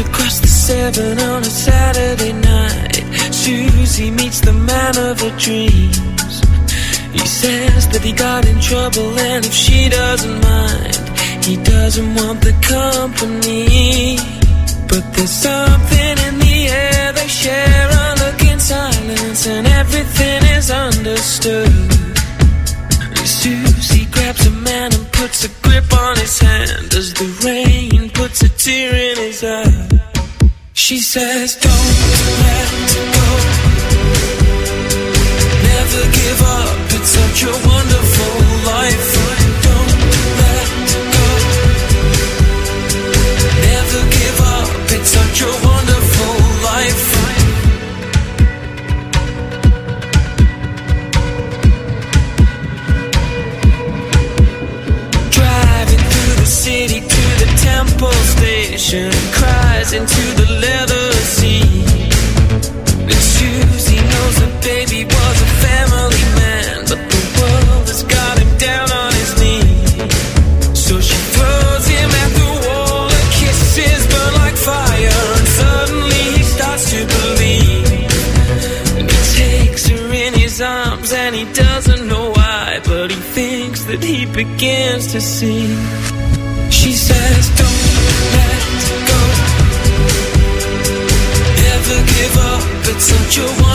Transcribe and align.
across 0.00 0.40
the 0.40 0.46
seven 0.46 1.18
on 1.18 1.42
a 1.42 1.52
Saturday 1.66 2.32
night. 2.32 3.02
Susie 3.32 4.10
meets 4.10 4.40
the 4.40 4.52
man 4.52 4.96
of 4.98 5.20
her 5.20 5.34
dreams. 5.38 6.34
He 7.12 7.24
says 7.26 7.88
that 7.88 8.02
he 8.02 8.12
got 8.12 8.46
in 8.46 8.60
trouble 8.60 9.18
and 9.18 9.44
if 9.44 9.52
she 9.52 9.88
doesn't 9.88 10.40
mind, 10.40 10.96
he 11.44 11.56
doesn't 11.56 12.14
want 12.14 12.40
the 12.42 12.54
company. 12.62 14.18
But 14.88 15.04
there's 15.14 15.30
something 15.30 16.14
in 16.26 16.34
the 16.38 16.58
air 16.68 17.12
they 17.12 17.28
share 17.28 17.88
a 17.90 18.08
look 18.22 18.40
in 18.42 18.60
silence 18.60 19.46
and 19.46 19.66
everything 19.66 20.42
is 20.58 20.70
understood. 20.70 21.72
Susie 23.24 24.06
grabs 24.10 24.46
a 24.46 24.50
man 24.50 24.92
and 24.94 25.12
puts 25.12 25.44
a 25.44 25.57
grip 25.78 26.00
on 26.00 26.16
his 26.16 26.38
hand 26.40 26.94
as 26.94 27.12
the 27.14 27.28
rain 27.44 28.10
puts 28.10 28.42
a 28.42 28.48
tear 28.48 28.94
in 28.94 29.16
his 29.16 29.44
eye. 29.44 29.88
She 30.72 30.98
says, 30.98 31.56
Don't 31.56 31.72
let 32.42 32.70
go. 33.14 33.28
Never 35.70 36.02
give 36.18 36.40
up. 36.42 36.78
It's 36.96 37.10
such 37.10 37.42
a 37.44 37.68
wonderful 37.68 38.37
the 57.98 58.04
temple 58.04 58.24
station, 58.38 59.10
cries 59.32 59.92
into 59.92 60.22
the 60.36 60.48
leather 60.60 61.12
seat. 61.36 62.12
And 63.02 63.12
Susie 63.12 63.96
knows 63.96 64.34
that 64.40 64.62
baby 64.62 65.04
was 65.04 65.36
a 65.42 65.50
family 65.66 66.24
man, 66.38 66.78
but 66.88 67.02
the 67.10 67.22
world 67.38 67.86
has 67.88 68.02
got 68.04 68.38
him 68.38 68.58
down 68.58 68.90
on 68.92 69.12
his 69.12 69.32
knees. 69.40 70.78
So 70.78 71.00
she 71.00 71.18
throws 71.34 71.86
him 71.86 72.10
at 72.22 72.30
the 72.40 72.50
wall, 72.66 73.08
her 73.08 73.26
kisses 73.38 74.06
burn 74.06 74.34
like 74.42 74.56
fire, 74.56 75.22
and 75.38 75.48
suddenly 75.60 76.24
he 76.38 76.42
starts 76.42 76.90
to 76.92 77.00
believe. 77.16 77.88
And 78.98 79.10
he 79.10 79.20
takes 79.36 79.86
her 79.88 80.12
in 80.12 80.34
his 80.34 80.60
arms, 80.60 81.12
and 81.12 81.34
he 81.34 81.44
doesn't 81.52 82.06
know 82.06 82.30
why, 82.30 82.80
but 82.84 83.10
he 83.10 83.16
thinks 83.16 83.84
that 83.84 84.02
he 84.02 84.26
begins 84.26 85.12
to 85.12 85.20
see. 85.20 85.66
She 86.70 86.92
says, 86.92 87.48
Don't 87.58 87.77
let 88.34 88.62
go. 89.10 89.20
Never 91.66 91.98
give 92.12 92.34
up. 92.52 92.62
It's 92.90 93.04
such 93.04 93.38
a 93.38 93.67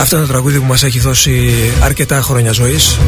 Αυτό 0.00 0.16
είναι 0.16 0.26
το 0.26 0.32
τραγούδι 0.32 0.58
που 0.58 0.64
μας 0.64 0.82
έχει 0.82 0.98
δώσει 0.98 1.52
αρκετά 1.82 2.20
χρόνια 2.20 2.52
ζωής. 2.52 2.98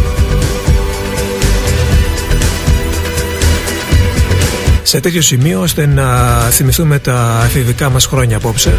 Σε 4.83 5.01
τέτοιο 5.01 5.23
σημείο 5.23 5.61
ώστε 5.61 5.87
να 5.87 6.39
θυμηθούμε 6.51 6.99
τα 6.99 7.43
εφηβικά 7.45 7.91
μας 7.91 8.07
χρόνια 8.07 8.37
απόψε. 8.37 8.75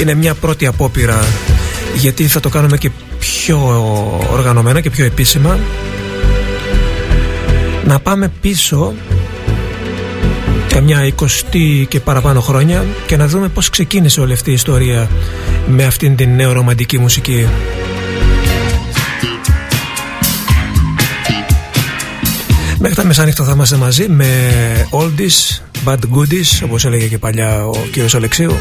Είναι 0.00 0.14
μια 0.14 0.34
πρώτη 0.34 0.66
απόπειρα 0.66 1.24
γιατί 1.94 2.26
θα 2.28 2.40
το 2.40 2.48
κάνουμε 2.48 2.76
και 2.76 2.90
πιο 3.18 3.58
οργανωμένα 4.32 4.80
και 4.80 4.90
πιο 4.90 5.04
επίσημα. 5.04 5.58
Να 7.84 8.00
πάμε 8.00 8.32
πίσω 8.40 8.94
καμιά 10.68 11.06
εικοστή 11.06 11.86
και 11.90 12.00
παραπάνω 12.00 12.40
χρόνια 12.40 12.84
και 13.06 13.16
να 13.16 13.26
δούμε 13.28 13.48
πώς 13.48 13.70
ξεκίνησε 13.70 14.20
όλη 14.20 14.32
αυτή 14.32 14.50
η 14.50 14.52
ιστορία 14.52 15.08
με 15.66 15.84
αυτήν 15.84 16.16
την 16.16 16.34
νεορομαντική 16.34 16.98
μουσική. 16.98 17.46
Μέχρι 22.78 22.96
τα 22.96 23.04
μεσάνυχτα 23.04 23.44
θα 23.44 23.52
είμαστε 23.52 23.76
μαζί 23.76 24.08
με 24.08 24.28
oldies, 24.90 25.62
bad 25.84 25.98
goodies 25.98 26.64
όπως 26.64 26.84
έλεγε 26.84 27.06
και 27.06 27.18
παλιά 27.18 27.66
ο 27.66 27.76
κύριος 27.92 28.14
Αλεξίου 28.14 28.56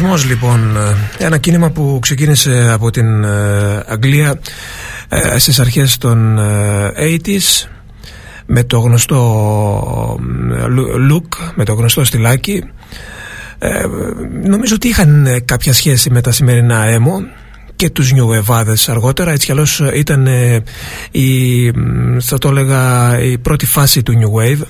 Ρομαντισμός 0.00 0.30
λοιπόν 0.30 0.76
Ένα 1.18 1.38
κίνημα 1.38 1.70
που 1.70 1.98
ξεκίνησε 2.02 2.70
από 2.72 2.90
την 2.90 3.24
ε, 3.24 3.84
Αγγλία 3.86 4.40
ε, 5.08 5.38
στις 5.38 5.60
αρχές 5.60 5.98
των 5.98 6.38
80s 6.38 7.28
ε, 7.28 7.40
με 8.46 8.64
το 8.64 8.78
γνωστό 8.78 10.20
look, 11.10 11.52
με 11.54 11.64
το 11.64 11.72
γνωστό 11.72 12.04
στυλάκι. 12.04 12.64
Νομίζω 14.44 14.74
ότι 14.74 14.88
είχαν 14.88 15.42
κάποια 15.44 15.72
σχέση 15.72 16.10
με 16.10 16.20
τα 16.20 16.32
σημερινά 16.32 16.86
έμο 16.86 17.20
και 17.76 17.90
τους 17.90 18.12
New 18.14 18.26
αργότερα. 18.88 19.30
Έτσι 19.30 19.46
κι 19.46 19.52
αλλιώς 19.52 19.82
ήταν 19.94 20.28
η, 21.10 21.70
θα 22.20 22.38
το 22.38 22.48
έλεγα 22.48 23.18
η 23.20 23.38
πρώτη 23.38 23.66
φάση 23.66 24.02
του 24.02 24.12
New 24.12 24.40
Wave 24.40 24.62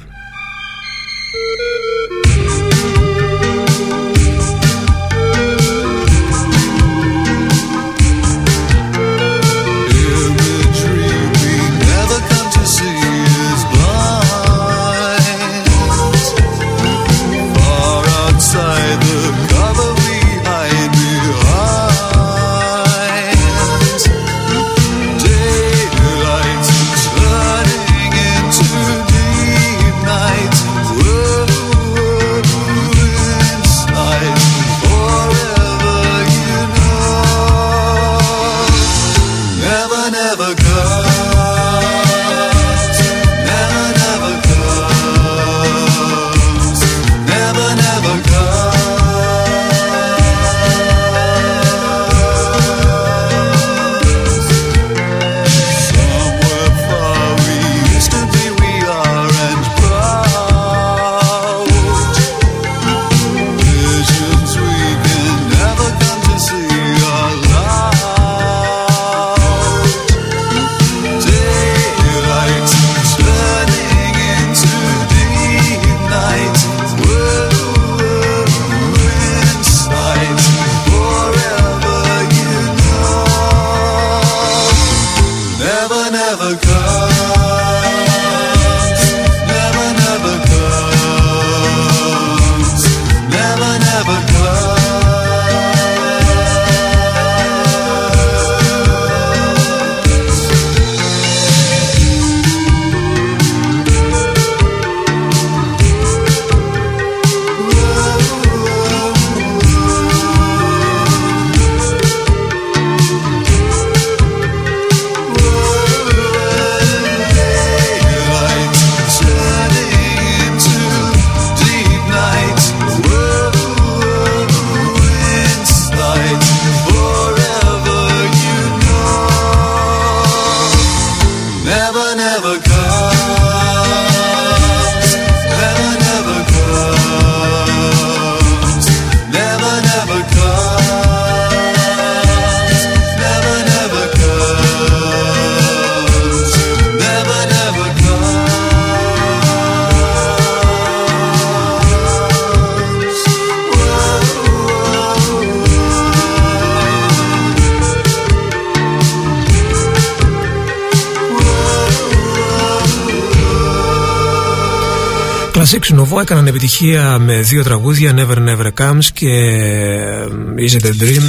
Classic 165.62 165.98
Nouveau 165.98 166.20
έκαναν 166.20 166.46
επιτυχία 166.46 167.18
με 167.18 167.40
δύο 167.40 167.62
τραγούδια 167.62 168.14
Never 168.16 168.36
Never 168.36 168.68
Comes 168.80 169.04
και 169.12 169.28
ε, 169.28 170.26
Is 170.68 170.72
It 170.72 170.86
A 170.86 171.02
Dream. 171.02 171.22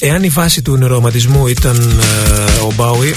Εάν 0.00 0.22
η 0.22 0.28
βάση 0.28 0.62
του 0.62 0.76
νεροματισμού 0.76 1.46
ήταν 1.46 2.00
ε, 2.56 2.60
ο 2.60 2.72
Μπάουι 2.76 3.14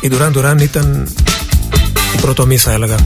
η 0.00 0.10
Duran 0.12 0.32
Duran 0.32 0.60
ήταν 0.60 1.08
η 2.16 2.20
πρωτομή 2.20 2.56
θα 2.56 2.72
έλεγα 2.72 2.96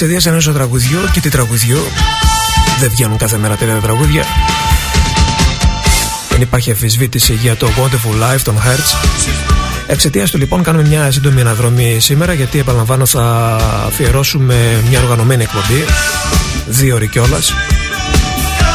εξαιτίας 0.00 0.26
ενός 0.26 0.52
τραγουδιού 0.54 0.98
και 1.12 1.20
τι 1.20 1.28
τραγουδιού. 1.28 1.78
Δεν 2.80 2.90
βγαίνουν 2.90 3.16
κάθε 3.16 3.38
μέρα 3.38 3.54
τέτοια 3.54 3.74
τραγούδια. 3.74 4.24
Δεν 6.28 6.40
υπάρχει 6.40 6.70
αφισβήτηση 6.70 7.32
για 7.32 7.56
το 7.56 7.68
Wonderful 7.76 8.22
Life 8.22 8.40
των 8.42 8.56
Hertz. 8.56 9.08
Εξαιτίας 9.86 10.30
του 10.30 10.38
λοιπόν 10.38 10.62
κάνουμε 10.62 10.88
μια 10.88 11.10
σύντομη 11.10 11.40
αναδρομή 11.40 11.96
σήμερα 12.00 12.32
γιατί 12.32 12.58
επαναλαμβάνω 12.58 13.06
θα 13.06 13.56
αφιερώσουμε 13.86 14.82
μια 14.88 15.00
οργανωμένη 15.00 15.42
εκπομπή 15.42 15.84
δύο 16.66 16.94
ώρες 16.94 17.08
κιόλας 17.08 17.52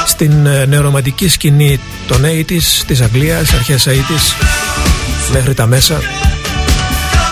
στην 0.06 0.46
ε, 0.46 0.66
νεορομαντική 0.66 1.28
σκηνή 1.28 1.80
των 2.08 2.22
80's 2.24 2.84
της 2.88 3.02
Αγγλίας, 3.02 3.54
αρχές 3.54 3.88
80's 3.88 4.46
μέχρι 5.34 5.54
τα 5.54 5.66
μέσα 5.66 6.02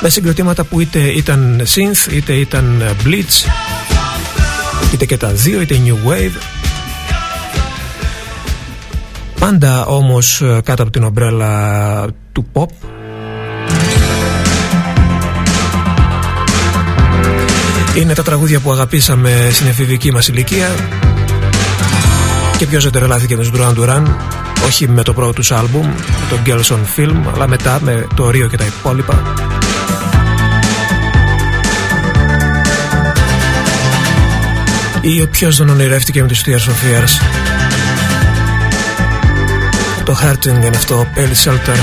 με 0.02 0.10
συγκροτήματα 0.10 0.64
που 0.64 0.80
είτε 0.80 1.00
ήταν 1.00 1.62
synth 1.76 2.12
είτε 2.12 2.34
ήταν 2.34 2.82
ε, 2.82 2.92
blitz 3.06 3.50
είτε 4.94 5.06
και 5.06 5.18
τα 5.18 5.28
δύο 5.28 5.62
είτε 5.62 5.76
new 5.86 6.10
wave. 6.10 6.42
Πάντα 9.40 9.86
όμως 9.86 10.42
ε, 10.42 10.62
κάτω 10.64 10.82
από 10.82 10.92
την 10.92 11.04
ομπρέλα 11.04 12.08
του 12.32 12.46
pop. 12.54 12.66
Είναι 17.96 18.14
τα 18.14 18.24
τραγούδια 18.24 18.60
που 18.60 18.72
αγαπήσαμε 18.72 19.50
στην 19.52 19.68
εφηβική 19.68 20.12
μας 20.12 20.28
ηλικία. 20.28 20.70
Και 22.58 22.66
ποιος 22.66 22.84
δεν 22.84 22.92
τρελάθηκε 22.92 23.36
με 23.36 23.44
τους 23.44 23.52
Duran 23.60 23.74
Duran 23.78 24.04
όχι 24.66 24.88
με 24.88 25.04
το 25.04 25.14
πρώτο 25.14 25.34
τους 25.34 25.52
άλμπουμ 25.52 25.86
με 25.86 26.26
το 26.30 26.38
Girls 26.46 26.74
on 26.74 27.00
Film 27.00 27.32
αλλά 27.34 27.48
μετά 27.48 27.80
με 27.82 28.08
το 28.16 28.28
Rio 28.28 28.48
και 28.50 28.58
τα 28.58 28.66
υπόλοιπα 28.66 29.34
ή 35.02 35.28
ποιος 35.28 35.58
δεν 35.58 35.70
ονειρεύτηκε 35.70 36.22
με 36.22 36.28
τις 36.28 36.44
Tears 36.46 36.50
of 36.50 36.56
Fears 36.56 37.22
το 40.04 40.18
Hurting 40.24 40.46
είναι 40.46 40.68
αυτό 40.76 41.08
Pale 41.16 41.50
Shelter 41.50 41.78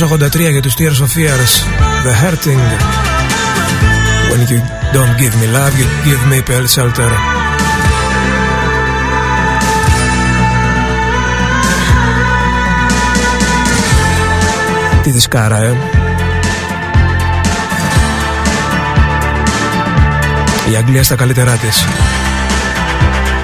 1983 0.00 0.50
για 0.50 0.62
τους 0.62 0.74
Tears 0.78 1.02
of 1.04 1.10
Fears 1.16 1.52
The 2.06 2.14
Hurting 2.22 2.64
When 4.30 4.40
you 4.50 4.60
don't 4.96 5.14
give 5.22 5.34
me 5.40 5.46
love 5.58 5.74
you 5.80 5.86
give 6.08 6.22
me 6.30 6.38
pale 6.50 6.66
shelter 6.76 7.10
Τι 15.02 15.10
δισκάρα 15.10 15.56
ε 15.56 15.76
Η 20.72 20.76
Αγγλία 20.76 21.02
στα 21.02 21.14
καλύτερά 21.14 21.52
της 21.52 21.84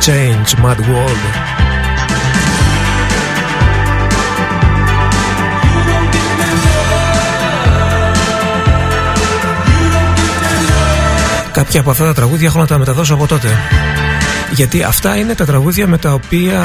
Change 0.07 0.64
Mad 0.64 0.77
World 0.77 1.56
Κάποια 11.66 11.81
από 11.81 11.90
αυτά 11.90 12.05
τα 12.05 12.14
τραγούδια 12.14 12.46
έχω 12.46 12.59
να 12.59 12.66
τα 12.66 12.79
μεταδώσω 12.79 13.14
από 13.14 13.26
τότε. 13.26 13.59
Γιατί 14.52 14.83
αυτά 14.83 15.16
είναι 15.16 15.35
τα 15.35 15.44
τραγούδια 15.44 15.87
με 15.87 15.98
τα 15.98 16.12
οποία 16.12 16.61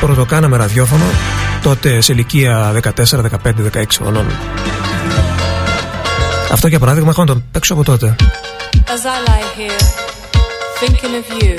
πρωτοκάναμε 0.00 0.56
ραδιόφωνο 0.56 1.04
τότε 1.62 2.00
σε 2.00 2.12
ηλικία 2.12 2.72
14, 2.82 2.90
15, 2.90 3.52
16 3.72 3.84
χρονών. 3.98 4.26
Αυτό 6.52 6.66
για 6.68 6.78
παράδειγμα 6.78 7.10
έχω 7.10 7.24
να 7.24 7.34
το 7.34 7.42
παίξω 7.52 7.74
από 7.74 7.84
τότε. 7.84 8.16
As 8.86 9.04
I 9.14 9.18
lie 9.28 9.46
here, 9.58 9.82
thinking 10.80 11.14
of 11.22 11.26
you, 11.42 11.54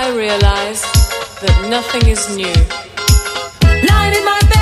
I 0.00 0.04
realize 0.22 0.82
that 1.42 1.56
nothing 1.74 2.04
is 2.14 2.22
new. 2.40 2.58
Lying 3.88 4.14
in 4.18 4.24
my 4.32 4.40
bed, 4.52 4.57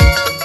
thank 0.00 0.34
you 0.34 0.39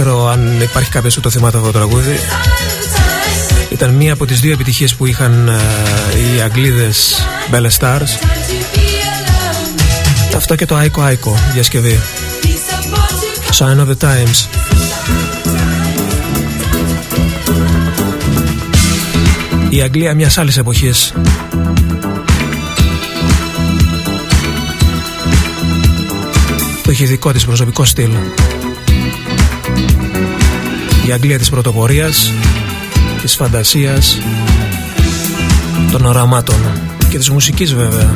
ξέρω 0.00 0.28
αν 0.28 0.60
υπάρχει 0.60 0.90
κάποιος 0.90 1.14
που 1.14 1.20
το 1.20 1.30
θυμάται 1.30 1.56
αυτό 1.56 1.70
το 1.70 1.78
τραγούδι. 1.78 2.18
Ήταν 3.68 3.90
μία 3.90 4.12
από 4.12 4.26
τις 4.26 4.40
δύο 4.40 4.52
επιτυχίες 4.52 4.94
που 4.94 5.06
είχαν 5.06 5.48
uh, 5.48 6.36
οι 6.36 6.40
Αγγλίδες 6.40 7.26
Bella 7.50 7.68
Stars. 7.78 8.08
Αυτό 10.36 10.54
και 10.54 10.66
το 10.66 10.78
Aiko 10.78 11.10
Aiko 11.10 11.32
διασκευή. 11.52 12.00
Sign 13.58 13.78
of 13.78 13.86
the 13.86 13.96
Times. 14.00 14.46
Η 19.68 19.82
Αγγλία 19.82 20.14
μιας 20.14 20.38
άλλης 20.38 20.56
εποχής. 20.56 21.12
Το 26.82 26.90
έχει 26.90 27.04
δικό 27.04 27.32
της 27.32 27.44
προσωπικό 27.44 27.84
στυλ 27.84 28.10
η 31.06 31.12
Αγγλία 31.12 31.38
της 31.38 31.50
πρωτοπορίας, 31.50 32.32
της 33.22 33.34
φαντασίας, 33.34 34.18
των 35.92 36.04
οραμάτων 36.04 36.56
και 37.10 37.18
της 37.18 37.30
μουσικής 37.30 37.74
βέβαια. 37.74 38.12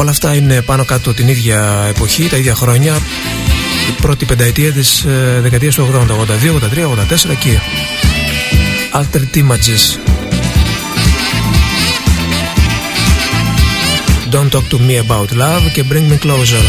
Όλα 0.00 0.10
αυτά 0.10 0.34
είναι 0.34 0.62
πάνω 0.62 0.84
κάτω 0.84 1.14
την 1.14 1.28
ίδια 1.28 1.86
εποχή, 1.88 2.28
τα 2.28 2.36
ίδια 2.36 2.54
χρόνια. 2.54 2.96
Η 3.88 4.00
πρώτη 4.00 4.24
πενταετία 4.24 4.72
της 4.72 5.04
ε, 5.04 5.38
δεκαετίας 5.42 5.74
του 5.74 5.88
80, 5.92 6.00
82, 6.00 6.54
83, 6.54 7.26
84 7.26 7.30
εκεί. 7.30 7.58
Altered 8.92 9.36
Images. 9.36 9.98
Don't 14.30 14.50
Talk 14.50 14.64
To 14.70 14.78
Me 14.78 15.06
About 15.06 15.30
Love 15.40 15.70
και 15.72 15.84
Bring 15.90 16.12
Me 16.12 16.18
Closer. 16.26 16.64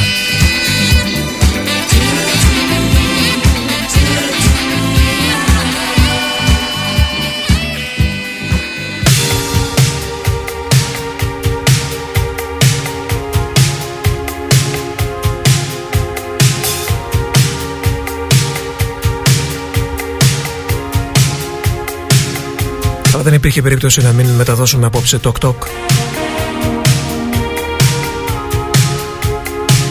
Δεν 23.22 23.34
υπήρχε 23.34 23.62
περίπτωση 23.62 24.02
να 24.02 24.12
μην 24.12 24.30
μεταδώσουμε 24.30 24.86
απόψε 24.86 25.20
τοκ-τοκ. 25.20 25.64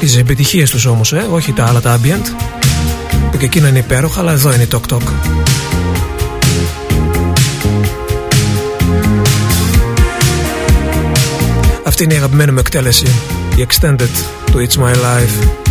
Τις 0.00 0.16
επιτυχίες 0.16 0.70
τους 0.70 0.84
όμως, 0.84 1.12
ε, 1.12 1.26
όχι 1.30 1.52
τα 1.52 1.64
άλλα 1.66 1.80
τα 1.80 2.00
ambient 2.00 2.26
που 3.30 3.36
και 3.36 3.44
εκείνα 3.44 3.68
είναι 3.68 3.78
υπέροχα, 3.78 4.20
αλλά 4.20 4.32
εδώ 4.32 4.52
είναι 4.52 4.62
η 4.62 4.66
τοκ-τοκ. 4.66 5.02
Αυτή 11.84 12.04
είναι 12.04 12.14
η 12.14 12.16
αγαπημένη 12.16 12.50
μου 12.50 12.58
εκτέλεση, 12.58 13.06
η 13.56 13.66
extended 13.68 14.08
του 14.50 14.66
It's 14.68 14.82
My 14.82 14.94
Life. 14.94 15.69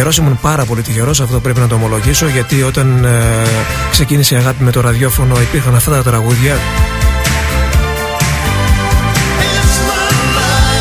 Τυχερός, 0.00 0.18
ήμουν 0.18 0.38
πάρα 0.40 0.64
πολύ 0.64 0.82
τυχερός, 0.82 1.20
αυτό 1.20 1.40
πρέπει 1.40 1.60
να 1.60 1.66
το 1.66 1.74
ομολογήσω, 1.74 2.26
γιατί 2.26 2.62
όταν 2.62 3.04
ε, 3.04 3.46
ξεκίνησε 3.90 4.34
η 4.34 4.38
αγάπη 4.38 4.62
με 4.62 4.70
το 4.70 4.80
ραδιόφωνο 4.80 5.40
υπήρχαν 5.40 5.74
αυτά 5.74 5.90
τα 5.90 6.02
τραγούδια. 6.02 6.58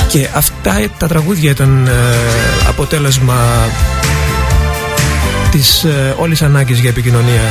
Και 0.08 0.30
αυτά 0.34 0.80
τα 0.98 1.08
τραγούδια 1.08 1.52
ήταν 1.52 1.88
ε, 1.88 1.92
αποτέλεσμα 2.68 3.36
της 5.52 5.84
ε, 5.84 6.16
όλης 6.18 6.42
ανάγκης 6.42 6.80
για 6.80 6.90
επικοινωνία 6.90 7.42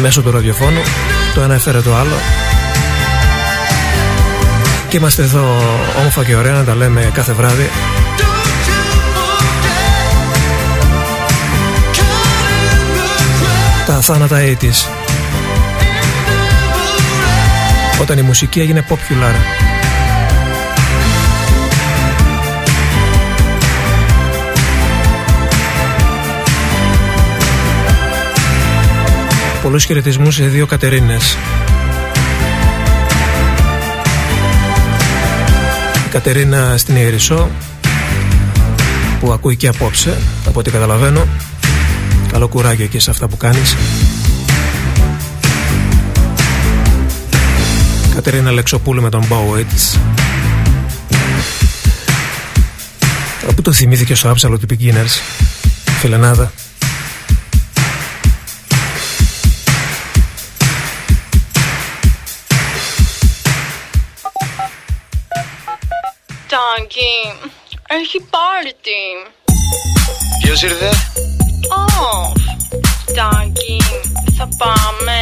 μέσω 0.00 0.22
του 0.22 0.30
ραδιοφώνου. 0.30 0.80
Το 1.34 1.40
ένα 1.40 1.54
έφερε 1.54 1.80
το 1.80 1.94
άλλο. 1.94 2.16
Και 4.88 4.96
είμαστε 4.96 5.22
εδώ 5.22 5.56
όμορφα 5.98 6.24
και 6.24 6.36
ωραία 6.36 6.52
να 6.52 6.64
τα 6.64 6.74
λέμε 6.74 7.10
κάθε 7.14 7.32
βράδυ. 7.32 7.70
Τα 13.86 14.00
θάνατα 14.00 14.38
80's 14.40 14.88
όταν 18.00 18.18
η 18.18 18.22
μουσική 18.22 18.60
έγινε 18.60 18.84
popular. 18.88 19.34
Πολλούς 29.62 29.84
χαιρετισμούς 29.84 30.34
σε 30.34 30.44
δύο 30.44 30.66
Κατερίνες. 30.66 31.36
Η 36.06 36.08
Κατερίνα 36.10 36.76
στην 36.76 36.96
Ιερισσό 36.96 37.50
που 39.20 39.32
ακούει 39.32 39.56
και 39.56 39.68
απόψε 39.68 40.18
από 40.46 40.58
ό,τι 40.58 40.70
καταλαβαίνω. 40.70 41.26
Καλό 42.32 42.48
κουράγιο 42.48 42.86
και 42.86 43.00
σε 43.00 43.10
αυτά 43.10 43.28
που 43.28 43.36
κάνεις. 43.36 43.76
Κατερίνα 48.14 48.50
Λεξοπούλου 48.50 49.02
με 49.02 49.10
τον 49.10 49.24
Bowits. 49.28 49.98
Πού 53.56 53.62
το 53.62 53.72
θυμήθηκε 53.72 54.14
στο 54.14 54.34
Absolute 54.34 54.72
Beginners, 54.72 55.20
φιλενάδα. 56.00 56.52
Τάγκη, 66.48 67.50
έχει 67.86 68.18
πάρτι. 68.30 69.00
Ποιος 70.42 70.62
ήρθε; 70.62 70.90
Ω, 71.70 72.32
Τάγκη, 73.16 73.80
θα 74.36 74.48
πάμε. 74.58 75.18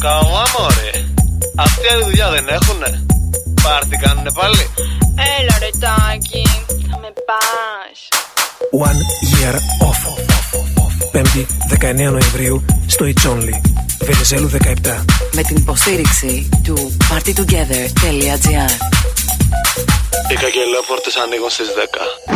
Καλά 0.00 0.44
μωρέ. 0.58 0.90
Αυτή 1.56 1.86
άλλη 1.92 2.04
δουλειά 2.04 2.30
δεν 2.30 2.48
έχουνε; 2.48 3.06
Πάρτι 3.62 3.96
κάνουνε 3.96 4.30
πάλι; 4.32 4.70
Έλα 5.38 5.54
ρε 5.58 5.70
Τάγκη, 5.84 6.46
θα 6.90 6.98
με 6.98 7.12
πας. 7.28 7.98
One 8.88 9.00
Year 9.32 9.54
Off. 9.88 10.02
Πέμπτη 11.12 11.46
19 11.80 11.94
Νοεμβρίου 11.94 12.64
στο 12.86 13.04
It's 13.04 13.30
Only. 13.30 13.60
Βενιζέλου 14.00 14.50
17. 14.50 15.04
με 15.32 15.42
την 15.42 15.56
υποστήριξη 15.56 16.48
του 16.64 16.96
partytogether.gr 17.10 18.72
Οι 20.30 20.34
καγκελόπορτες 20.34 21.16
ανοίγουν 21.24 21.50
στις 21.50 21.66
10. 21.76 22.34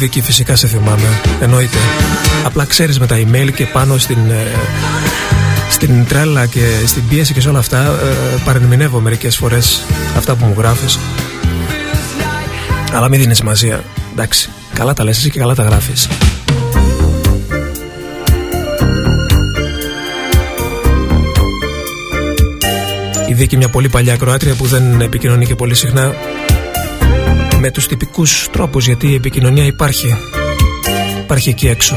Αγαπημένη 0.00 0.14
μου 0.14 0.20
Βίκη, 0.20 0.20
φυσικά 0.20 0.56
σε 0.56 0.66
θυμάμαι. 0.66 1.20
Εννοείται. 1.40 1.76
Απλά 2.44 2.64
ξέρεις 2.64 2.98
με 2.98 3.06
τα 3.06 3.16
email 3.16 3.52
και 3.54 3.66
πάνω 3.66 3.98
στην, 3.98 4.30
ε, 4.30 4.46
στην 5.70 6.06
τρέλα 6.06 6.46
και 6.46 6.60
στην 6.86 7.08
πίεση 7.08 7.32
και 7.32 7.40
σε 7.40 7.48
όλα 7.48 7.58
αυτά 7.58 7.78
ε, 7.78 8.40
παρερμηνεύω 8.44 9.00
μερικές 9.00 9.36
φορές 9.36 9.84
αυτά 10.16 10.34
που 10.34 10.44
μου 10.44 10.54
γράφεις. 10.58 10.98
Αλλά 12.92 13.08
μην 13.08 13.20
δίνεις 13.20 13.36
σημασία. 13.36 13.84
Εντάξει, 14.12 14.50
καλά 14.74 14.94
τα 14.94 15.04
λες 15.04 15.18
εσύ 15.18 15.30
και 15.30 15.38
καλά 15.38 15.54
τα 15.54 15.62
γράφεις. 15.62 16.08
Η 23.28 23.34
Βίκη 23.34 23.56
μια 23.56 23.68
πολύ 23.68 23.88
παλιά 23.88 24.16
Κροάτρια 24.16 24.54
που 24.54 24.66
δεν 24.66 25.00
επικοινωνεί 25.00 25.46
και 25.46 25.54
πολύ 25.54 25.74
συχνά 25.74 26.14
με 27.60 27.70
τους 27.70 27.86
τυπικούς 27.86 28.48
τρόπους 28.52 28.86
γιατί 28.86 29.08
η 29.08 29.14
επικοινωνία 29.14 29.64
υπάρχει 29.64 30.16
υπάρχει 31.22 31.48
εκεί 31.48 31.68
έξω 31.68 31.96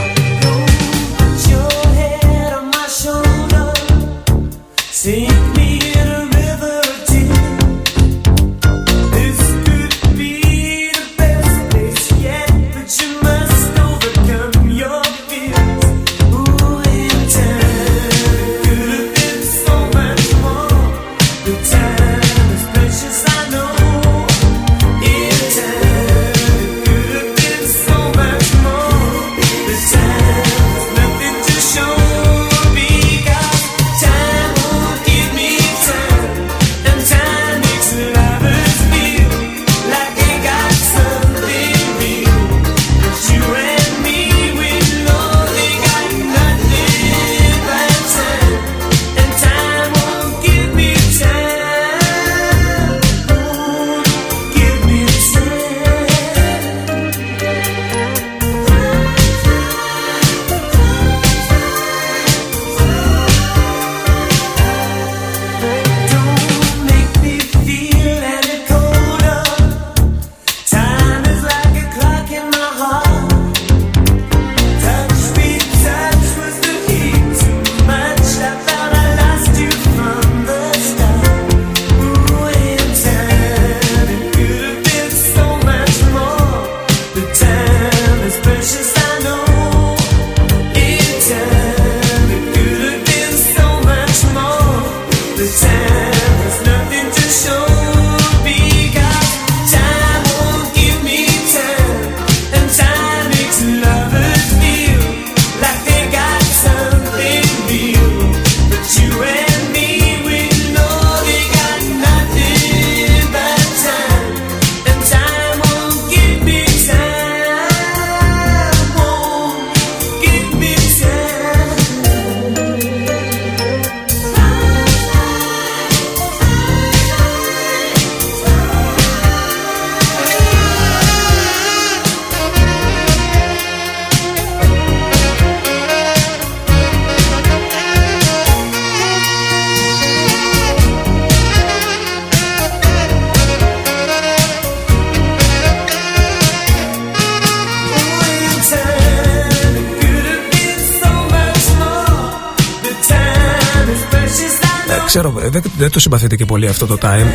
ξέρω, 155.20 155.34
δεν, 155.50 155.62
δεν 155.78 155.92
το 155.92 156.00
συμπαθείτε 156.00 156.36
και 156.36 156.46
πολύ 156.46 156.68
αυτό 156.68 156.86
το 156.86 156.98
time. 157.02 157.26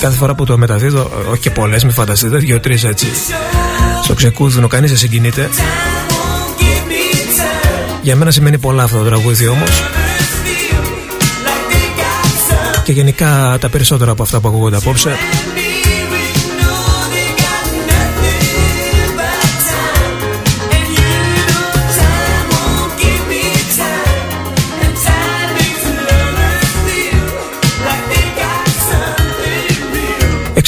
Κάθε 0.00 0.16
φορά 0.16 0.34
που 0.34 0.44
το 0.44 0.58
μεταδίδω, 0.58 1.10
όχι 1.30 1.40
και 1.40 1.50
πολλές, 1.50 1.84
μην 1.84 1.92
φανταστείτε, 1.92 2.36
δύο-τρεις 2.36 2.84
έτσι. 2.84 3.06
Στο 4.02 4.14
ξεκούδουνο, 4.14 4.66
κανείς 4.66 4.90
δεν 4.90 4.98
συγκινείται. 4.98 5.48
Για 8.02 8.16
μένα 8.16 8.30
σημαίνει 8.30 8.58
πολλά 8.58 8.82
αυτό 8.82 8.98
το 8.98 9.04
τραγούδι 9.04 9.48
όμως. 9.48 9.82
Και 12.84 12.92
γενικά 12.92 13.56
τα 13.60 13.68
περισσότερα 13.68 14.10
από 14.10 14.22
αυτά 14.22 14.40
που 14.40 14.48
ακούγονται 14.48 14.76
απόψε 14.76 15.16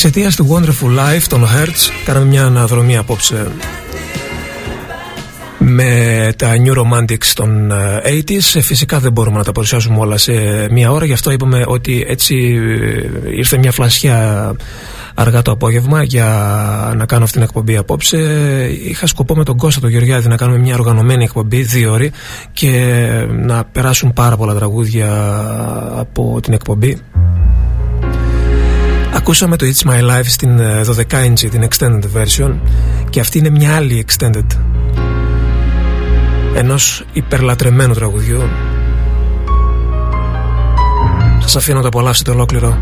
Εξαιτία 0.04 0.30
του 0.30 0.48
Wonderful 0.50 0.98
Life 0.98 1.22
των 1.28 1.44
Hertz, 1.44 1.90
κάναμε 2.04 2.26
μια 2.26 2.44
αναδρομή 2.44 2.96
απόψε 2.96 3.52
με 5.58 6.32
τα 6.36 6.54
New 6.64 6.76
Romantics 6.76 7.26
των 7.34 7.72
80s. 8.06 8.54
Ε, 8.54 8.60
φυσικά 8.60 8.98
δεν 8.98 9.12
μπορούμε 9.12 9.36
να 9.36 9.44
τα 9.44 9.52
παρουσιάσουμε 9.52 9.98
όλα 9.98 10.16
σε 10.16 10.32
μια 10.70 10.90
ώρα, 10.90 11.04
γι' 11.04 11.12
αυτό 11.12 11.30
είπαμε 11.30 11.64
ότι 11.66 12.04
έτσι 12.08 12.34
ε, 13.24 13.30
ήρθε 13.36 13.58
μια 13.58 13.72
φλασιά 13.72 14.52
αργά 15.14 15.42
το 15.42 15.50
απόγευμα 15.50 16.02
για 16.02 16.26
να 16.96 17.06
κάνω 17.06 17.22
αυτή 17.22 17.36
την 17.36 17.46
εκπομπή 17.46 17.76
απόψε. 17.76 18.18
Είχα 18.84 19.06
σκοπό 19.06 19.34
με 19.34 19.44
τον 19.44 19.56
Κώστα 19.56 19.80
τον 19.80 19.90
Γεωργιάδη 19.90 20.28
να 20.28 20.36
κάνουμε 20.36 20.58
μια 20.58 20.74
οργανωμένη 20.74 21.24
εκπομπή, 21.24 21.62
δύο 21.62 21.92
ώρες 21.92 22.10
και 22.52 23.04
να 23.30 23.64
περάσουν 23.64 24.12
πάρα 24.12 24.36
πολλά 24.36 24.54
τραγούδια 24.54 25.08
από 25.96 26.40
την 26.42 26.52
εκπομπή. 26.52 27.00
Ακούσαμε 29.14 29.56
το 29.56 29.66
It's 29.66 29.90
My 29.90 30.00
Life 30.00 30.26
στην 30.26 30.58
12 30.58 31.12
ε, 31.12 31.26
inch, 31.26 31.50
την 31.50 31.68
extended 31.68 32.02
version 32.16 32.54
και 33.10 33.20
αυτή 33.20 33.38
είναι 33.38 33.50
μια 33.50 33.76
άλλη 33.76 34.04
extended 34.08 34.46
ενός 36.54 37.04
υπερλατρεμένου 37.12 37.94
τραγουδιού. 37.94 38.42
Σας 41.40 41.56
αφήνω 41.56 41.76
να 41.76 41.82
το 41.82 41.88
απολαύσετε 41.88 42.30
ολόκληρο 42.30 42.78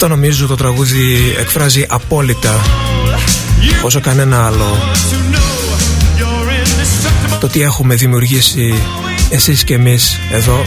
Αυτό 0.00 0.10
νομίζω 0.10 0.46
το 0.46 0.54
τραγούδι 0.54 1.34
εκφράζει 1.38 1.84
απόλυτα 1.88 2.60
όσο 3.82 4.00
κανένα 4.00 4.46
άλλο 4.46 4.78
to 4.94 5.34
know 5.34 6.20
you're 6.20 6.50
indestructible. 6.50 7.40
το 7.40 7.48
τι 7.48 7.62
έχουμε 7.62 7.94
δημιουργήσει 7.94 8.74
εσείς 9.30 9.64
και 9.64 9.74
εμείς 9.74 10.18
εδώ 10.30 10.64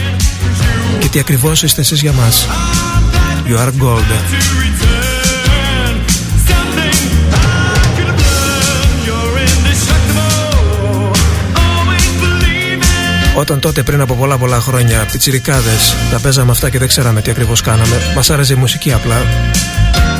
και 0.98 1.08
τι 1.08 1.18
ακριβώς 1.18 1.62
είστε 1.62 1.80
εσείς 1.80 2.00
για 2.00 2.12
μας. 2.12 2.46
You 3.48 3.58
are 3.58 3.72
gold. 3.82 5.01
Όταν 13.42 13.60
τότε 13.60 13.82
πριν 13.82 14.00
από 14.00 14.14
πολλά 14.14 14.38
πολλά 14.38 14.60
χρόνια 14.60 15.06
πιτσιρικάδες 15.12 15.96
τα 16.10 16.18
παίζαμε 16.18 16.50
αυτά 16.50 16.70
και 16.70 16.78
δεν 16.78 16.88
ξέραμε 16.88 17.22
τι 17.22 17.30
ακριβώς 17.30 17.60
κάναμε. 17.60 17.96
Μας 18.14 18.30
άρεσε 18.30 18.52
η 18.52 18.56
μουσική 18.56 18.92
απλά. 18.92 19.22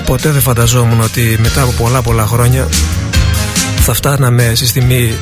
Ποτέ 0.04 0.30
δεν 0.30 0.40
φανταζόμουν 0.40 1.00
ότι 1.00 1.36
μετά 1.42 1.62
από 1.62 1.72
πολλά 1.72 2.02
πολλά 2.02 2.26
χρόνια 2.26 2.68
Θα 3.80 3.94
φτάναμε 3.94 4.52
στη 4.54 4.66
στιγμή 4.66 5.14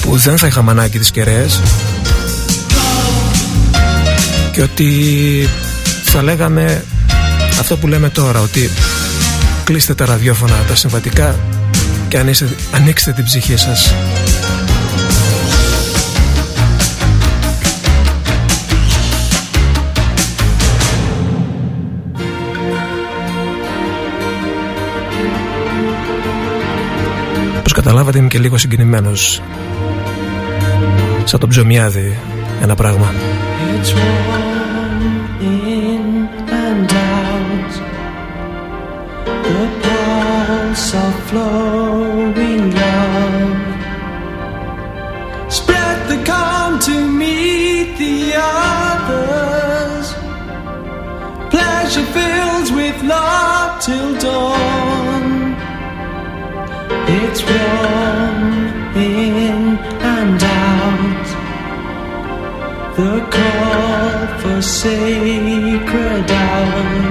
που 0.00 0.16
δεν 0.16 0.38
θα 0.38 0.46
είχαμε 0.46 0.70
ανάγκη 0.70 0.98
τις 0.98 1.10
κεραίες 1.10 1.60
Και 4.52 4.62
ότι 4.62 4.88
θα 6.04 6.22
λέγαμε 6.22 6.84
αυτό 7.60 7.76
που 7.76 7.86
λέμε 7.86 8.08
τώρα 8.08 8.40
Ότι 8.40 8.70
κλείστε 9.64 9.94
τα 9.94 10.04
ραδιόφωνα 10.04 10.56
τα 10.68 10.74
συμβατικά 10.74 11.38
Και 12.08 12.18
ανοίξτε, 12.18 12.48
ανοίξτε 12.72 13.12
την 13.12 13.24
ψυχή 13.24 13.56
σας 13.56 13.94
καταλάβατε 27.82 28.18
είμαι 28.18 28.28
και 28.28 28.38
λίγο 28.38 28.58
συγκινημένος 28.58 29.42
Σαν 31.24 31.40
τον 31.40 31.48
ψωμιάδι 31.48 32.18
ένα 32.62 32.74
πράγμα 32.74 33.12
It's 33.82 33.92
warm 33.98 34.50
in 35.40 36.04
and 36.64 36.90
out. 37.14 37.72
The 39.46 39.62
pulse 39.82 40.90
of 41.04 41.14
flowing 41.28 42.64
love. 42.80 43.58
Spread 45.58 45.98
the 46.12 46.18
calm 46.30 46.72
to 46.88 46.94
meet 47.20 47.88
the 48.04 48.16
others. 48.90 50.06
Pleasure 51.54 52.08
fills 52.16 52.68
with 52.78 52.98
love 53.14 53.72
till 53.86 54.10
dawn. 54.24 54.79
It's 57.22 57.42
warm 57.42 58.40
in 58.96 59.78
and 60.16 60.42
out. 60.42 61.28
The 62.96 63.14
call 63.34 64.26
for 64.40 64.62
sacred 64.62 66.30
hours 66.30 67.09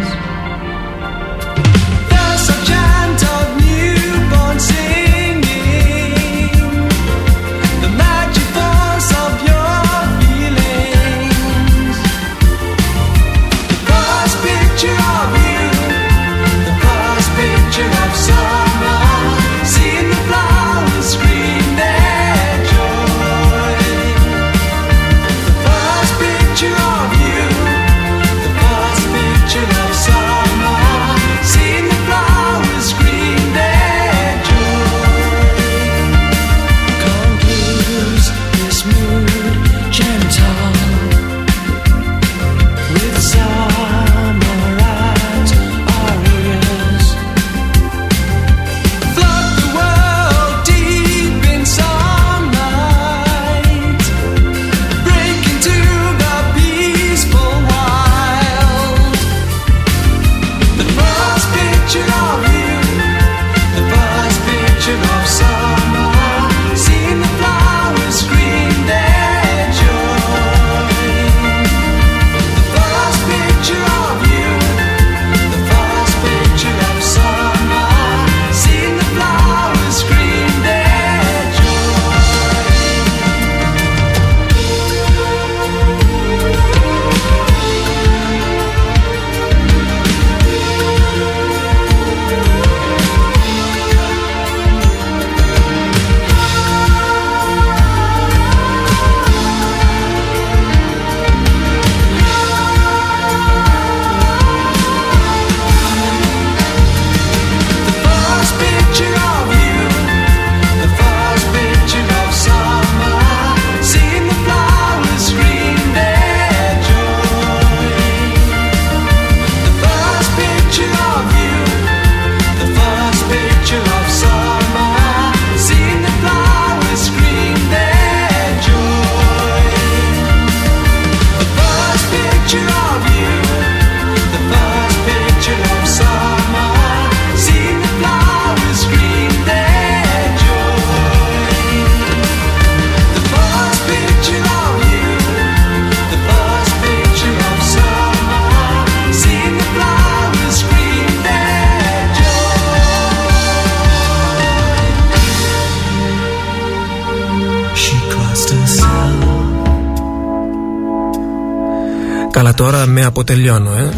αποτελειώνω. 163.03 163.71
Ε. 163.71 163.93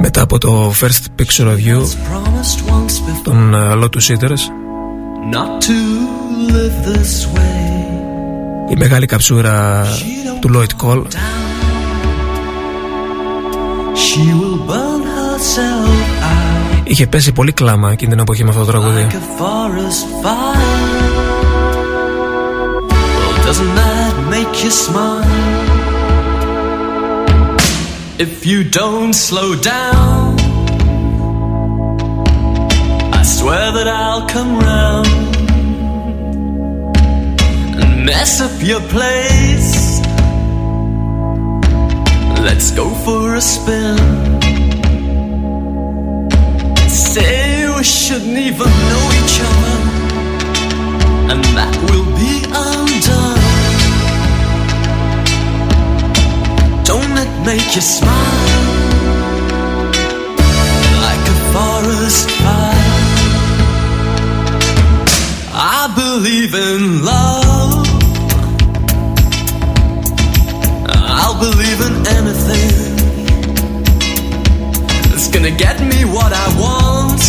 Μετά 0.00 0.22
από 0.22 0.38
το 0.38 0.72
First 0.80 1.22
Picture 1.22 1.46
of 1.46 1.56
You 1.56 1.82
Τον 3.22 3.54
ε, 3.54 3.72
Lotus 3.72 4.12
Eaters 4.12 4.44
Η 8.70 8.76
μεγάλη 8.76 9.06
καψούρα 9.06 9.86
του 10.40 10.50
Lloyd 10.54 10.86
Cole. 10.86 11.02
Είχε 16.84 17.06
πέσει 17.06 17.32
πολύ 17.32 17.52
κλάμα 17.52 17.90
εκείνη 17.90 18.10
την 18.10 18.20
εποχή 18.20 18.44
με 18.44 18.50
αυτό 18.50 18.64
το 18.64 18.70
τραγούδι. 18.70 19.06
Like 19.10 19.14
Doesn't 23.46 23.74
that 23.76 24.14
make 24.30 24.54
you? 24.64 25.53
If 28.16 28.46
you 28.46 28.62
don't 28.62 29.12
slow 29.12 29.56
down, 29.56 30.38
I 33.12 33.22
swear 33.24 33.72
that 33.72 33.88
I'll 33.88 34.28
come 34.28 34.56
round 34.56 35.08
and 37.82 38.06
mess 38.06 38.40
up 38.40 38.52
your 38.62 38.80
place. 38.82 39.98
Let's 42.40 42.70
go 42.70 42.88
for 43.04 43.34
a 43.34 43.40
spin. 43.40 43.98
Say 46.88 47.68
we 47.76 47.82
shouldn't 47.82 48.38
even 48.38 48.70
know 48.90 49.04
each 49.18 49.40
other, 49.50 49.78
and 51.32 51.44
that 51.58 51.76
will 51.90 52.06
be 52.14 52.44
undone. 52.46 53.43
Don't 57.24 57.46
make 57.46 57.74
you 57.74 57.80
smile 57.80 58.64
like 61.06 61.24
a 61.34 61.38
forest 61.54 62.30
fire? 62.44 63.00
I 65.54 65.90
believe 66.02 66.54
in 66.54 67.02
love. 67.02 67.86
I'll 70.86 71.38
believe 71.40 71.80
in 71.88 71.94
anything. 72.18 72.74
It's 75.14 75.28
gonna 75.28 75.56
get 75.64 75.80
me 75.80 76.04
what 76.04 76.30
I 76.44 76.46
want. 76.64 77.24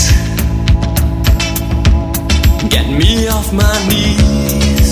Get 2.70 2.86
me 2.90 3.30
off 3.30 3.54
my 3.54 3.76
knees. 3.88 4.90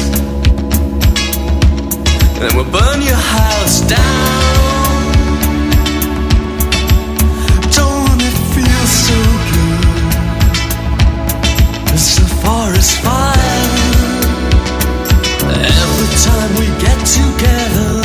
And 2.41 2.56
we'll 2.56 2.72
burn 2.72 3.01
your 3.01 3.24
house 3.36 3.82
down. 3.82 4.72
Forest 12.43 12.99
fire. 13.01 13.35
Every 15.79 16.09
time 16.27 16.51
we 16.59 16.67
get 16.83 16.99
together. 17.05 18.03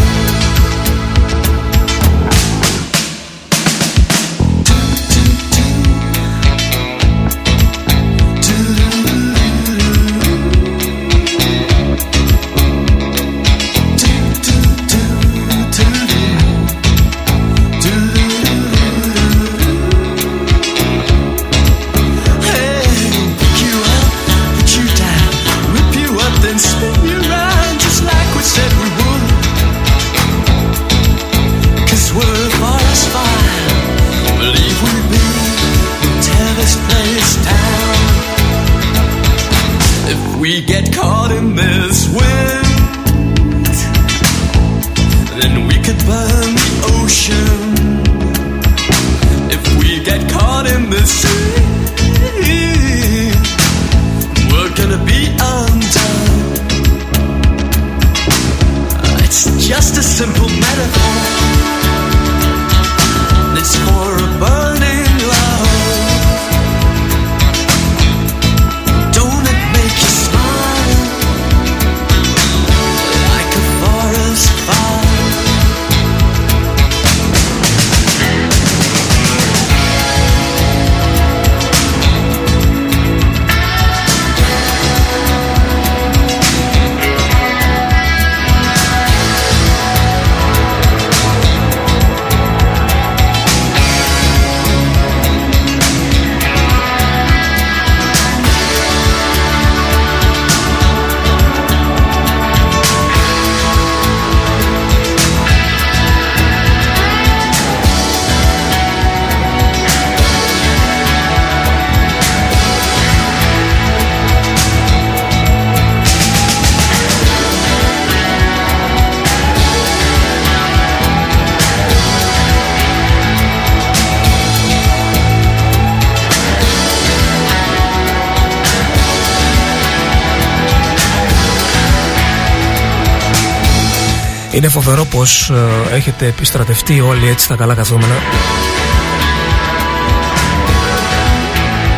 Είναι 134.59 134.69
φοβερό 134.69 135.05
πως 135.05 135.51
ε, 135.51 135.95
έχετε 135.95 136.27
επιστρατευτεί 136.27 137.01
όλοι 137.01 137.29
έτσι 137.29 137.45
στα 137.45 137.57
καλά 137.57 137.75
καθόμενα. 137.75 138.15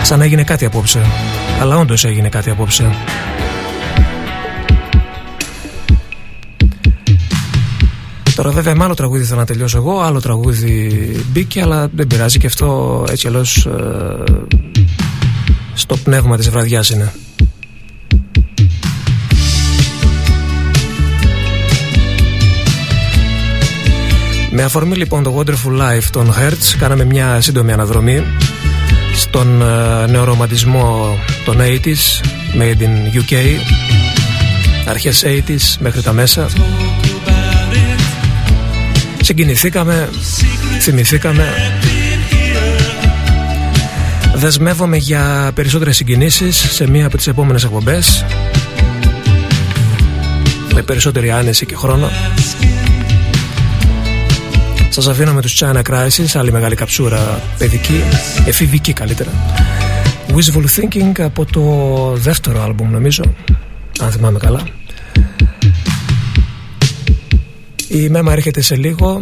Σαν 0.03 0.19
να 0.19 0.25
έγινε 0.25 0.45
κάτι 0.45 0.65
απόψε. 0.65 1.01
Αλλά 1.61 1.79
όντως 1.79 2.05
έγινε 2.05 2.29
κάτι 2.29 2.51
απόψε. 2.51 2.97
Τώρα 8.35 8.51
βέβαια 8.51 8.75
με 8.75 8.85
άλλο 8.85 8.95
τραγούδι 8.95 9.25
θέλω 9.25 9.39
να 9.41 9.47
τελειώσω 9.47 9.77
εγώ 9.77 10.01
Άλλο 10.01 10.21
τραγούδι 10.21 10.91
μπήκε 11.33 11.63
αλλά 11.63 11.89
δεν 11.95 12.07
πειράζει 12.07 12.39
και 12.39 12.47
αυτό 12.47 13.05
έτσι 13.11 13.27
αλλιώς 13.27 13.67
ε, 13.67 14.25
Στο 15.75 15.97
πνεύμα 15.97 16.37
της 16.37 16.51
βραδιάς 16.51 16.91
είναι 16.91 17.13
Με 24.51 24.63
αφορμή 24.63 24.97
λοιπόν 24.97 25.23
το 25.23 25.39
Wonderful 25.39 25.81
Life 25.81 26.09
των 26.11 26.33
Hertz 26.33 26.77
κάναμε 26.79 27.05
μια 27.05 27.41
σύντομη 27.41 27.73
αναδρομή 27.73 28.25
στον 29.15 29.63
ε, 29.63 30.07
νεορομαντισμό 30.07 31.19
των 31.45 31.57
80s 31.59 32.25
made 32.61 32.81
in 32.81 33.19
UK 33.19 33.35
αρχές 34.87 35.25
80s 35.27 35.77
μέχρι 35.79 36.03
τα 36.03 36.13
μέσα. 36.13 36.49
Συγκινηθήκαμε 39.21 40.09
θυμηθήκαμε. 40.81 41.45
Δεσμεύομαι 44.35 44.97
για 44.97 45.51
περισσότερες 45.55 45.97
συγκινήσεις 45.97 46.57
σε 46.57 46.91
μία 46.91 47.07
από 47.07 47.17
τις 47.17 47.27
επόμενες 47.27 47.65
εκπομπές 47.65 48.25
με 50.75 50.83
περισσότερη 50.83 51.31
άνεση 51.31 51.67
και 51.67 51.77
χρόνο 51.77 52.11
Σας 54.93 55.09
αφήνω 55.09 55.32
με 55.32 55.41
τους 55.41 55.62
China 55.62 55.82
Crisis, 55.82 56.26
άλλη 56.34 56.53
μεγάλη 56.53 56.74
καψούρα 56.74 57.43
παιδική, 57.59 58.03
εφηβική 58.47 58.93
καλύτερα. 58.93 59.30
Wishful 60.28 60.64
Thinking 60.64 61.20
από 61.20 61.45
το 61.45 61.62
δεύτερο 62.16 62.62
άλμπουμ 62.62 62.91
νομίζω, 62.91 63.22
αν 64.01 64.11
θυμάμαι 64.11 64.38
καλά. 64.38 64.62
Η 67.88 68.09
Μέμα 68.09 68.32
έρχεται 68.32 68.61
σε 68.61 68.76
λίγο, 68.76 69.18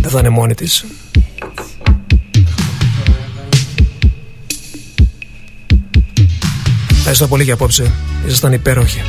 δεν 0.00 0.10
θα 0.10 0.18
είναι 0.18 0.28
μόνη 0.28 0.54
της. 0.54 0.84
Ευχαριστώ 6.90 7.28
πολύ 7.28 7.42
για 7.42 7.54
απόψε. 7.54 7.92
Ήσασταν 8.26 8.52
υπέροχοι. 8.52 9.00